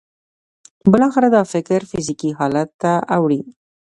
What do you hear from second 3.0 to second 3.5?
اوړي